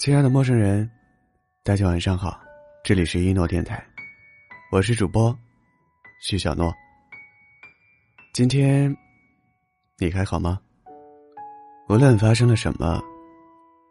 [0.00, 0.90] 亲爱的陌生人，
[1.62, 2.40] 大家晚上好，
[2.82, 3.86] 这里是一诺电台，
[4.72, 5.38] 我是主播
[6.22, 6.72] 徐小诺。
[8.32, 8.96] 今天
[9.98, 10.58] 你还好吗？
[11.90, 12.98] 无论发生了什么，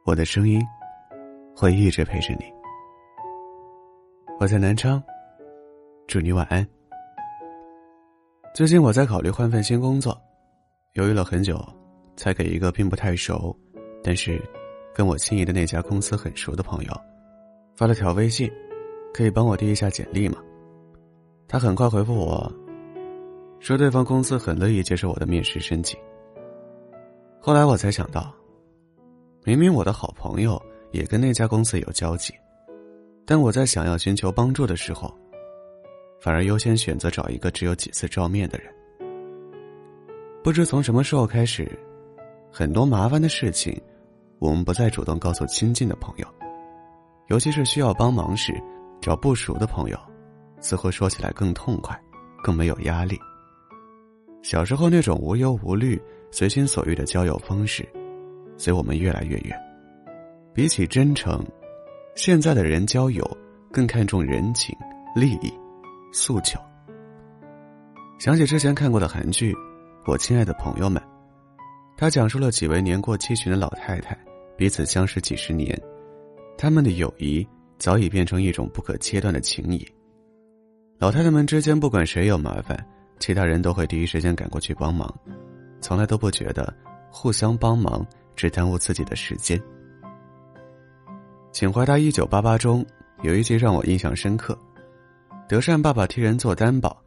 [0.03, 0.59] 我的声音
[1.55, 2.45] 会一直陪着你。
[4.39, 4.99] 我在南昌，
[6.07, 6.67] 祝你晚安。
[8.55, 10.19] 最近我在考虑换份新工作，
[10.93, 11.63] 犹豫了很久，
[12.15, 13.55] 才给一个并不太熟，
[14.03, 14.41] 但是。
[14.99, 16.91] 跟我心仪的那家公司很熟的朋友，
[17.73, 18.51] 发了条微信，
[19.13, 20.43] 可以帮我递一下简历吗？
[21.47, 22.51] 他很快回复我，
[23.61, 25.97] 说对方公司很乐意接受我的面试申请。
[27.39, 28.35] 后来我才想到，
[29.45, 32.33] 明明我的好朋友也跟那家公司有交集，
[33.25, 35.09] 但我在想要寻求帮助的时候，
[36.19, 38.69] 反而优先选择找一个只有几次照面的人。
[40.43, 41.71] 不知从什么时候开始，
[42.51, 43.81] 很多麻烦的事情。
[44.39, 46.25] 我们不再主动告诉亲近的朋友，
[47.27, 48.53] 尤其是需要帮忙时，
[49.01, 49.99] 找不熟的朋友，
[50.61, 51.99] 似乎说起来更痛快，
[52.41, 53.19] 更没有压力。
[54.41, 56.01] 小时候那种无忧无虑、
[56.31, 57.87] 随心所欲的交友方式，
[58.57, 59.59] 随我们越来越远。
[60.53, 61.45] 比起真诚，
[62.15, 63.37] 现在的人交友
[63.73, 64.73] 更看重人情、
[65.13, 65.53] 利益、
[66.13, 66.57] 诉求。
[68.17, 69.53] 想起之前看过的韩剧
[70.05, 71.01] 《我亲爱的朋友们》，
[71.97, 74.17] 他讲述了几位年过七旬的老太太。
[74.59, 75.81] 彼此相识几十年，
[76.57, 79.87] 他们的友谊早已变成一种不可切断的情谊。
[80.97, 82.77] 老太太们之间，不管谁有麻烦，
[83.19, 85.09] 其他人都会第一时间赶过去帮忙，
[85.79, 86.73] 从来都不觉得
[87.09, 89.57] 互相帮忙只耽误自己的时间。
[91.53, 92.85] 《请回答一九八八》中
[93.21, 94.59] 有一集让我印象深刻：
[95.47, 97.01] 德善爸爸替人做担保，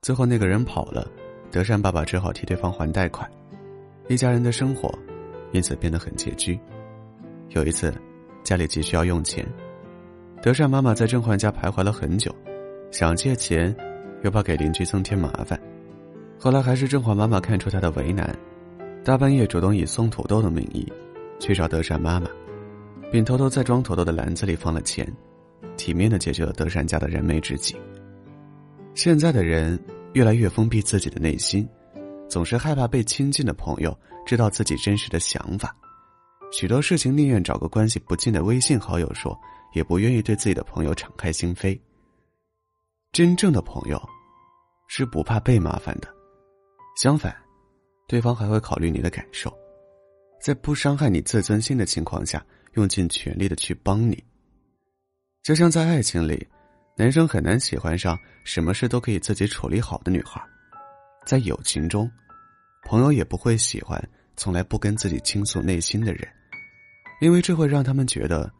[0.00, 1.06] 最后那个人跑了，
[1.50, 3.30] 德善爸爸只好替对方还贷款，
[4.08, 4.90] 一家人的生活
[5.52, 6.58] 因此变得很拮据。
[7.50, 7.94] 有一次，
[8.42, 9.46] 家里急需要用钱，
[10.42, 12.34] 德善妈妈在郑焕家徘徊了很久，
[12.90, 13.74] 想借钱，
[14.22, 15.58] 又怕给邻居增添麻烦。
[16.38, 18.36] 后来还是郑焕妈妈看出她的为难，
[19.04, 20.90] 大半夜主动以送土豆的名义，
[21.38, 22.28] 去找德善妈妈，
[23.12, 25.06] 并偷偷在装土豆的篮子里放了钱，
[25.76, 27.76] 体面的解决了德善家的燃眉之急。
[28.94, 29.78] 现在的人
[30.12, 31.68] 越来越封闭自己的内心，
[32.28, 33.96] 总是害怕被亲近的朋友
[34.26, 35.74] 知道自己真实的想法。
[36.56, 39.36] 许多事情宁愿找个关系不近的微信好友说，
[39.72, 41.76] 也不愿意对自己的朋友敞开心扉。
[43.10, 44.00] 真正的朋友，
[44.86, 46.06] 是不怕被麻烦的，
[46.96, 47.34] 相反，
[48.06, 49.52] 对方还会考虑你的感受，
[50.40, 52.40] 在不伤害你自尊心的情况下，
[52.74, 54.22] 用尽全力的去帮你。
[55.42, 56.46] 就像在爱情里，
[56.96, 60.40] 男生很难喜欢上什么事都可以自己处理好的女孩，
[61.26, 62.08] 在友情中，
[62.84, 64.00] 朋友也不会喜欢
[64.36, 66.28] 从来不跟自己倾诉内心的人。
[67.20, 68.50] 因为这会让他们觉得，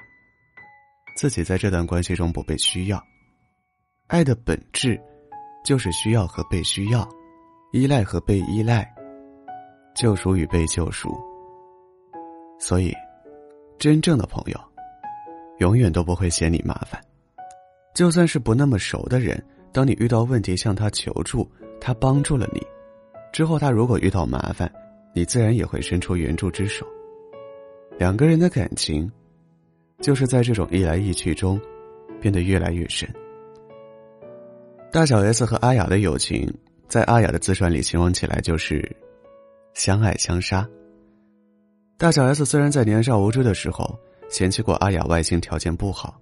[1.16, 3.02] 自己在这段关系中不被需要。
[4.06, 5.00] 爱的本质，
[5.64, 7.08] 就是需要和被需要，
[7.72, 8.86] 依赖和被依赖，
[9.94, 11.14] 救赎与被救赎。
[12.58, 12.94] 所以，
[13.78, 14.60] 真正的朋友，
[15.58, 17.00] 永远都不会嫌你麻烦。
[17.94, 19.42] 就算是不那么熟的人，
[19.72, 21.50] 当你遇到问题向他求助，
[21.80, 22.60] 他帮助了你，
[23.32, 24.70] 之后他如果遇到麻烦，
[25.14, 26.86] 你自然也会伸出援助之手。
[27.98, 29.10] 两个人的感情，
[30.00, 31.60] 就是在这种一来一去中，
[32.20, 33.08] 变得越来越深。
[34.90, 36.52] 大小 S 和阿雅的友情，
[36.88, 38.84] 在阿雅的自传里形容起来就是
[39.74, 40.68] 相爱相杀。
[41.96, 43.96] 大小 S 虽然在年少无知的时候
[44.28, 46.20] 嫌弃过阿雅外形条件不好，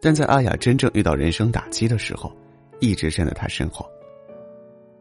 [0.00, 2.32] 但在阿雅真正遇到人生打击的时候，
[2.80, 3.88] 一直站在她身后。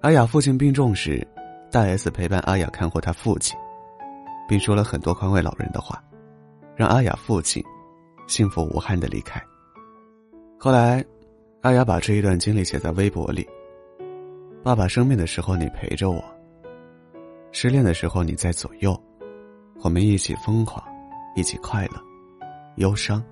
[0.01, 1.25] 阿雅父亲病重时，
[1.71, 3.57] 大 S 陪伴阿雅看护他父亲。
[4.47, 6.03] 并说了很多宽慰老人的话，
[6.75, 7.63] 让阿雅父亲
[8.27, 9.41] 幸福无憾的离开。
[10.59, 11.03] 后来，
[11.61, 13.47] 阿雅把这一段经历写在微博里
[14.63, 16.23] ：“爸爸生病的时候你陪着我，
[17.51, 18.97] 失恋的时候你在左右，
[19.81, 20.83] 我们一起疯狂，
[21.35, 22.01] 一起快乐，
[22.77, 23.23] 忧伤，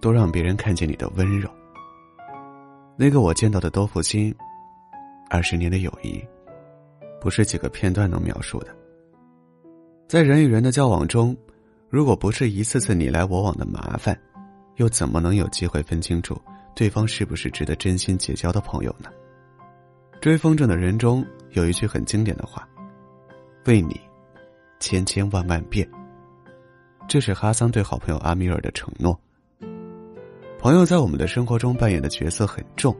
[0.00, 1.50] 都让别人看见你的温柔。
[2.96, 4.34] 那个我见到的多福星，
[5.30, 6.22] 二十年的友谊，
[7.20, 8.76] 不是几个片段能描述的。”
[10.08, 11.36] 在人与人的交往中，
[11.90, 14.18] 如果不是一次次你来我往的麻烦，
[14.76, 16.40] 又怎么能有机会分清楚
[16.74, 19.10] 对方是不是值得真心结交的朋友呢？
[20.18, 22.66] 追风筝的人中有一句很经典的话
[23.68, 24.00] ：“为你，
[24.80, 25.86] 千千万万遍。”
[27.06, 29.18] 这是哈桑对好朋友阿米尔的承诺。
[30.58, 32.96] 朋友在我们的生活中扮演的角色很重，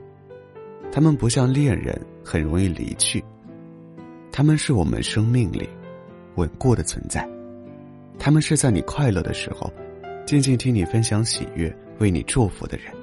[0.93, 3.25] 他们不像恋人，很容易离去，
[4.31, 5.67] 他们是我们生命里。
[6.39, 7.29] 稳固的存在，
[8.17, 9.71] 他们是在你快乐的时候，
[10.25, 12.95] 静静听你分享喜悦、为你祝福的人，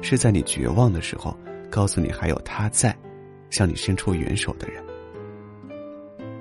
[0.00, 1.36] 是在你绝望的时候
[1.70, 2.96] 告诉你还有他在，
[3.50, 4.82] 向你伸出援手的人。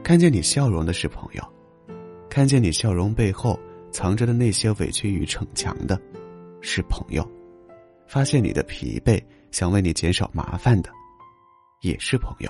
[0.01, 1.44] 看见你笑容的是朋友，
[2.30, 3.59] 看见你笑容背后
[3.92, 6.00] 藏着的那些委屈与逞强的，
[6.62, 7.30] 是朋友。
[8.07, 9.21] 发现你的疲惫，
[9.51, 10.89] 想为你减少麻烦的，
[11.81, 12.50] 也是朋友。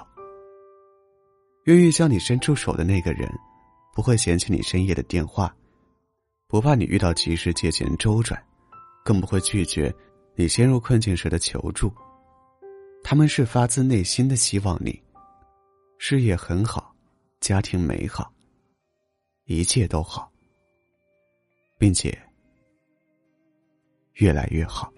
[1.66, 3.30] 愿意向你伸出手的那个人，
[4.00, 5.54] 不会嫌弃你深夜的电话，
[6.48, 8.42] 不怕你遇到急事借钱周转，
[9.04, 9.94] 更不会拒绝
[10.36, 11.92] 你陷入困境时的求助。
[13.04, 14.98] 他们是发自内心的希望你
[15.98, 16.96] 事业很好，
[17.42, 18.32] 家庭美好，
[19.44, 20.32] 一切都好，
[21.78, 22.18] 并且
[24.14, 24.90] 越来越好。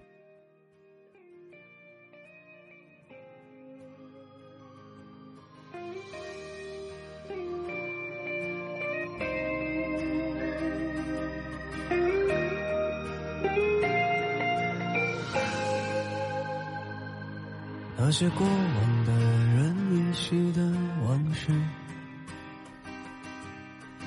[18.12, 20.62] 那些过往的人依稀的
[21.02, 21.50] 往事，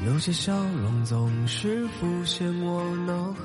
[0.05, 3.41] 有些笑容总是浮现我脑海，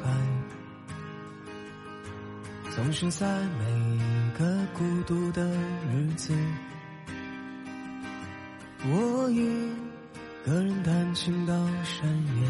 [2.75, 3.25] 总是在
[3.57, 5.49] 每一个孤独的
[5.93, 6.37] 日子，
[8.83, 9.47] 我一
[10.45, 11.53] 个人弹琴到
[11.85, 12.49] 深夜，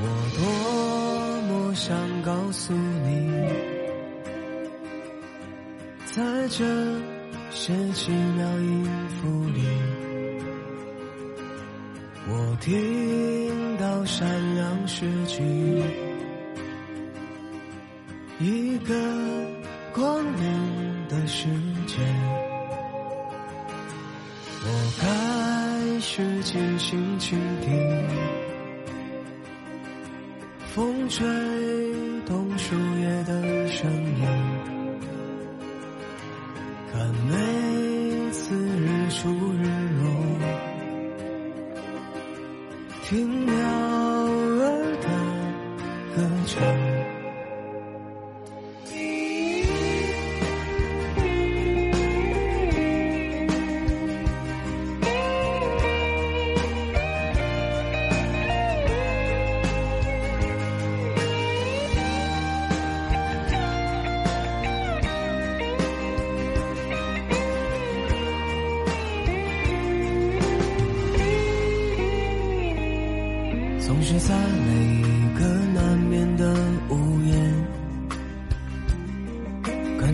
[0.00, 3.75] 我多么想告诉你。
[6.16, 6.64] 在这
[7.50, 8.88] 些奇妙音
[9.20, 9.60] 符里，
[12.26, 15.42] 我听到闪亮诗句，
[18.40, 18.94] 一个
[19.92, 21.48] 光明的世
[21.86, 21.98] 界。
[24.64, 28.08] 我开始静心倾听，
[30.74, 31.26] 风吹
[43.08, 43.85] 停留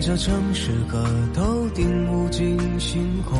[0.05, 1.01] 这城市和
[1.33, 3.39] 头顶无尽星空，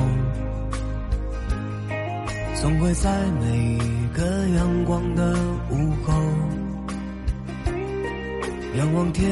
[2.55, 3.11] 总会在
[3.41, 5.35] 每一个阳光的
[5.69, 6.13] 午后，
[8.77, 9.29] 仰望天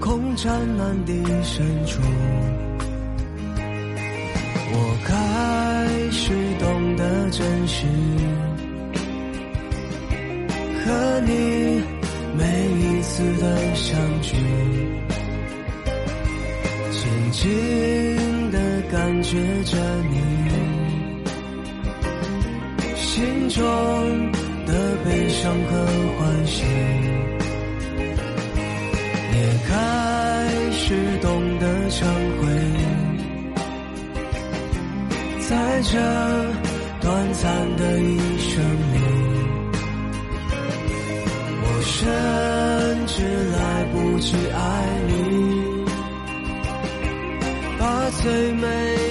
[0.00, 2.00] 空湛蓝的深处，
[23.10, 23.62] 心中
[24.66, 24.72] 的
[25.04, 25.84] 悲伤和
[26.16, 26.62] 欢喜，
[29.34, 29.74] 也开
[30.70, 32.06] 始懂得忏
[32.38, 32.46] 悔，
[35.40, 35.98] 在这
[37.00, 37.42] 短暂
[37.78, 38.62] 的一生
[38.94, 38.96] 里。
[41.62, 41.98] 我甚
[43.08, 43.16] 至
[43.50, 43.58] 来
[43.92, 44.58] 不及爱
[45.08, 45.84] 你，
[47.76, 49.09] 把最美。